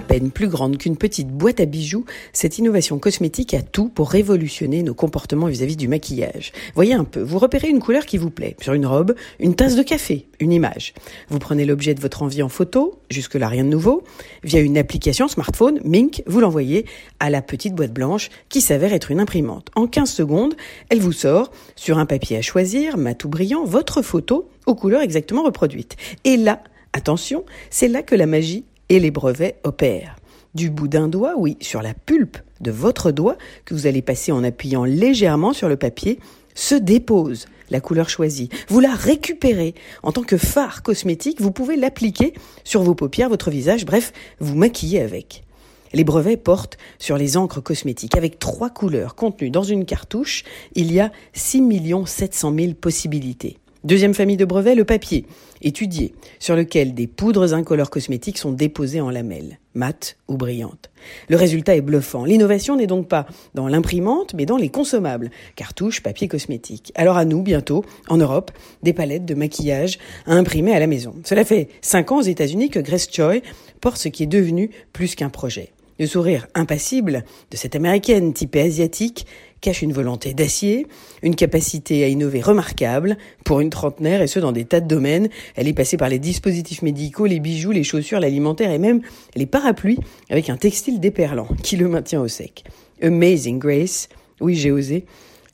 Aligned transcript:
À 0.00 0.02
peine 0.02 0.30
plus 0.30 0.48
grande 0.48 0.78
qu'une 0.78 0.96
petite 0.96 1.28
boîte 1.28 1.60
à 1.60 1.66
bijoux, 1.66 2.06
cette 2.32 2.56
innovation 2.56 2.98
cosmétique 2.98 3.52
a 3.52 3.60
tout 3.60 3.90
pour 3.90 4.08
révolutionner 4.08 4.82
nos 4.82 4.94
comportements 4.94 5.44
vis-à-vis 5.44 5.76
du 5.76 5.88
maquillage. 5.88 6.52
Voyez 6.74 6.94
un 6.94 7.04
peu, 7.04 7.20
vous 7.20 7.38
repérez 7.38 7.68
une 7.68 7.80
couleur 7.80 8.06
qui 8.06 8.16
vous 8.16 8.30
plaît, 8.30 8.56
sur 8.62 8.72
une 8.72 8.86
robe, 8.86 9.14
une 9.40 9.54
tasse 9.54 9.76
de 9.76 9.82
café, 9.82 10.26
une 10.38 10.54
image. 10.54 10.94
Vous 11.28 11.38
prenez 11.38 11.66
l'objet 11.66 11.92
de 11.92 12.00
votre 12.00 12.22
envie 12.22 12.42
en 12.42 12.48
photo, 12.48 12.98
jusque-là 13.10 13.46
rien 13.46 13.62
de 13.62 13.68
nouveau, 13.68 14.02
via 14.42 14.60
une 14.60 14.78
application 14.78 15.28
smartphone, 15.28 15.80
Mink, 15.84 16.22
vous 16.26 16.40
l'envoyez 16.40 16.86
à 17.18 17.28
la 17.28 17.42
petite 17.42 17.74
boîte 17.74 17.92
blanche 17.92 18.30
qui 18.48 18.62
s'avère 18.62 18.94
être 18.94 19.10
une 19.10 19.20
imprimante. 19.20 19.68
En 19.74 19.86
15 19.86 20.10
secondes, 20.10 20.54
elle 20.88 21.00
vous 21.00 21.12
sort, 21.12 21.52
sur 21.76 21.98
un 21.98 22.06
papier 22.06 22.38
à 22.38 22.42
choisir, 22.42 22.96
mat 22.96 23.22
ou 23.22 23.28
brillant, 23.28 23.66
votre 23.66 24.00
photo 24.00 24.48
aux 24.64 24.74
couleurs 24.74 25.02
exactement 25.02 25.42
reproduites. 25.42 25.96
Et 26.24 26.38
là, 26.38 26.62
attention, 26.94 27.44
c'est 27.68 27.88
là 27.88 28.02
que 28.02 28.14
la 28.14 28.24
magie 28.24 28.64
et 28.90 29.00
les 29.00 29.10
brevets 29.10 29.56
opèrent. 29.64 30.16
Du 30.54 30.68
bout 30.68 30.88
d'un 30.88 31.08
doigt, 31.08 31.34
oui, 31.38 31.56
sur 31.60 31.80
la 31.80 31.94
pulpe 31.94 32.36
de 32.60 32.70
votre 32.70 33.12
doigt, 33.12 33.38
que 33.64 33.72
vous 33.72 33.86
allez 33.86 34.02
passer 34.02 34.32
en 34.32 34.44
appuyant 34.44 34.84
légèrement 34.84 35.52
sur 35.52 35.68
le 35.68 35.76
papier, 35.76 36.18
se 36.54 36.74
dépose 36.74 37.46
la 37.70 37.80
couleur 37.80 38.08
choisie. 38.08 38.50
Vous 38.68 38.80
la 38.80 38.92
récupérez 38.92 39.74
en 40.02 40.10
tant 40.10 40.24
que 40.24 40.36
phare 40.36 40.82
cosmétique, 40.82 41.40
vous 41.40 41.52
pouvez 41.52 41.76
l'appliquer 41.76 42.34
sur 42.64 42.82
vos 42.82 42.96
paupières, 42.96 43.28
votre 43.28 43.50
visage, 43.50 43.86
bref, 43.86 44.12
vous 44.40 44.56
maquiller 44.56 45.00
avec. 45.00 45.44
Les 45.92 46.04
brevets 46.04 46.36
portent 46.36 46.78
sur 46.98 47.16
les 47.16 47.36
encres 47.36 47.62
cosmétiques 47.62 48.16
avec 48.16 48.38
trois 48.38 48.70
couleurs 48.70 49.14
contenues 49.14 49.50
dans 49.50 49.62
une 49.62 49.84
cartouche. 49.84 50.44
Il 50.74 50.92
y 50.92 51.00
a 51.00 51.10
6 51.32 51.62
700 52.06 52.54
000 52.56 52.74
possibilités. 52.74 53.58
Deuxième 53.82 54.12
famille 54.12 54.36
de 54.36 54.44
brevets, 54.44 54.74
le 54.74 54.84
papier, 54.84 55.24
étudié, 55.62 56.12
sur 56.38 56.54
lequel 56.54 56.92
des 56.92 57.06
poudres 57.06 57.54
incolores 57.54 57.88
cosmétiques 57.88 58.36
sont 58.36 58.52
déposées 58.52 59.00
en 59.00 59.08
lamelles, 59.08 59.58
mates 59.72 60.18
ou 60.28 60.36
brillantes. 60.36 60.90
Le 61.30 61.36
résultat 61.36 61.76
est 61.76 61.80
bluffant. 61.80 62.26
L'innovation 62.26 62.76
n'est 62.76 62.86
donc 62.86 63.08
pas 63.08 63.24
dans 63.54 63.68
l'imprimante, 63.68 64.34
mais 64.34 64.44
dans 64.44 64.58
les 64.58 64.68
consommables, 64.68 65.30
cartouches, 65.56 66.02
papier 66.02 66.28
cosmétique. 66.28 66.92
Alors 66.94 67.16
à 67.16 67.24
nous, 67.24 67.42
bientôt, 67.42 67.82
en 68.08 68.18
Europe, 68.18 68.50
des 68.82 68.92
palettes 68.92 69.24
de 69.24 69.34
maquillage 69.34 69.98
à 70.26 70.34
imprimer 70.34 70.74
à 70.74 70.78
la 70.78 70.86
maison. 70.86 71.14
Cela 71.24 71.46
fait 71.46 71.68
cinq 71.80 72.12
ans 72.12 72.18
aux 72.18 72.22
États-Unis 72.22 72.68
que 72.68 72.80
Grace 72.80 73.08
Choi 73.10 73.40
porte 73.80 73.96
ce 73.96 74.08
qui 74.08 74.24
est 74.24 74.26
devenu 74.26 74.70
plus 74.92 75.14
qu'un 75.14 75.30
projet. 75.30 75.72
Le 76.00 76.06
sourire 76.06 76.46
impassible 76.54 77.24
de 77.50 77.58
cette 77.58 77.76
américaine 77.76 78.32
typée 78.32 78.62
asiatique 78.62 79.26
cache 79.60 79.82
une 79.82 79.92
volonté 79.92 80.32
d'acier, 80.32 80.86
une 81.22 81.36
capacité 81.36 82.02
à 82.04 82.08
innover 82.08 82.40
remarquable 82.40 83.18
pour 83.44 83.60
une 83.60 83.68
trentenaire 83.68 84.22
et 84.22 84.26
ce 84.26 84.40
dans 84.40 84.50
des 84.50 84.64
tas 84.64 84.80
de 84.80 84.88
domaines. 84.88 85.28
Elle 85.56 85.68
est 85.68 85.74
passée 85.74 85.98
par 85.98 86.08
les 86.08 86.18
dispositifs 86.18 86.80
médicaux, 86.80 87.26
les 87.26 87.38
bijoux, 87.38 87.70
les 87.70 87.84
chaussures, 87.84 88.18
l'alimentaire 88.18 88.70
et 88.70 88.78
même 88.78 89.02
les 89.36 89.44
parapluies 89.44 89.98
avec 90.30 90.48
un 90.48 90.56
textile 90.56 91.00
déperlant 91.00 91.48
qui 91.62 91.76
le 91.76 91.86
maintient 91.86 92.22
au 92.22 92.28
sec. 92.28 92.64
Amazing 93.02 93.58
Grace, 93.58 94.08
oui 94.40 94.54
j'ai 94.54 94.70
osé, 94.70 95.04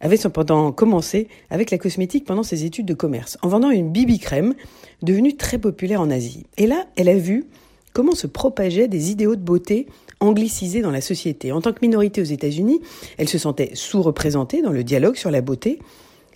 avait 0.00 0.16
cependant 0.16 0.70
commencé 0.70 1.26
avec 1.50 1.72
la 1.72 1.78
cosmétique 1.78 2.24
pendant 2.24 2.44
ses 2.44 2.64
études 2.64 2.86
de 2.86 2.94
commerce 2.94 3.36
en 3.42 3.48
vendant 3.48 3.70
une 3.70 3.90
bibi 3.90 4.20
crème 4.20 4.54
devenue 5.02 5.36
très 5.36 5.58
populaire 5.58 6.00
en 6.00 6.08
Asie. 6.08 6.46
Et 6.56 6.68
là, 6.68 6.86
elle 6.94 7.08
a 7.08 7.18
vu 7.18 7.46
comment 7.92 8.14
se 8.14 8.28
propageaient 8.28 8.88
des 8.88 9.10
idéaux 9.10 9.34
de 9.34 9.40
beauté 9.40 9.86
anglicisés 10.20 10.82
dans 10.82 10.90
la 10.90 11.00
société. 11.00 11.52
En 11.52 11.60
tant 11.60 11.72
que 11.72 11.80
minorité 11.82 12.20
aux 12.20 12.24
États-Unis, 12.24 12.80
elle 13.18 13.28
se 13.28 13.38
sentait 13.38 13.70
sous-représentée 13.74 14.62
dans 14.62 14.72
le 14.72 14.84
dialogue 14.84 15.16
sur 15.16 15.30
la 15.30 15.40
beauté. 15.40 15.78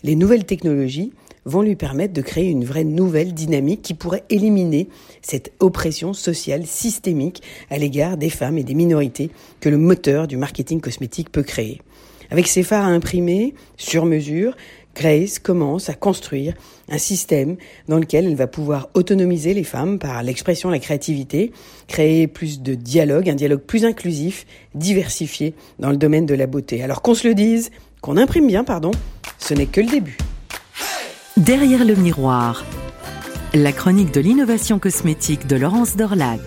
Les 0.03 0.17
nouvelles 0.17 0.45
technologies 0.45 1.12
vont 1.45 1.62
lui 1.62 1.77
permettre 1.77 2.12
de 2.12 2.22
créer 2.22 2.49
une 2.49 2.65
vraie 2.65 2.84
nouvelle 2.84 3.32
dynamique 3.32 3.82
qui 3.82 3.94
pourrait 3.94 4.25
éliminer 4.28 4.88
cette 5.22 5.53
oppression 5.60 6.12
sociale 6.12 6.66
systémique 6.66 7.43
à 7.71 7.78
l'égard 7.78 8.16
des 8.16 8.31
femmes 8.31 8.59
et 8.59 8.65
des 8.65 8.75
minorités 8.75 9.31
que 9.60 9.69
le 9.69 9.78
moteur 9.78 10.26
du 10.26 10.37
marketing 10.37 10.81
cosmétique 10.81 11.32
peut 11.32 11.43
créer. 11.43 11.81
Avec 12.31 12.47
ses 12.47 12.62
phares 12.62 12.84
à 12.84 12.88
imprimer, 12.88 13.55
sur 13.76 14.06
mesure, 14.06 14.56
Grace 14.95 15.39
commence 15.39 15.89
à 15.89 15.95
construire 15.95 16.55
un 16.89 16.99
système 16.99 17.56
dans 17.89 17.99
lequel 17.99 18.27
elle 18.27 18.34
va 18.34 18.47
pouvoir 18.47 18.89
autonomiser 18.95 19.55
les 19.55 19.65
femmes 19.65 19.99
par 19.99 20.23
l'expression, 20.23 20.71
la 20.71 20.78
créativité, 20.78 21.53
créer 21.87 22.27
plus 22.27 22.61
de 22.61 22.75
dialogue, 22.75 23.29
un 23.29 23.34
dialogue 23.34 23.61
plus 23.61 23.84
inclusif, 23.84 24.47
diversifié 24.75 25.55
dans 25.79 25.91
le 25.91 25.97
domaine 25.97 26.27
de 26.27 26.34
la 26.34 26.47
beauté. 26.47 26.83
Alors 26.83 27.03
qu'on 27.03 27.15
se 27.15 27.29
le 27.29 27.34
dise, 27.34 27.71
qu'on 28.00 28.17
imprime 28.17 28.47
bien, 28.47 28.65
pardon, 28.65 28.91
ce 29.39 29.55
n'est 29.55 29.67
que 29.67 29.81
le 29.81 29.89
début. 29.89 30.19
Derrière 31.37 31.84
le 31.84 31.95
miroir, 31.95 32.65
la 33.55 33.73
chronique 33.73 34.12
de 34.12 34.21
l'innovation 34.21 34.79
cosmétique 34.79 35.47
de 35.47 35.56
Laurence 35.56 35.97
Dorlac. 35.97 36.41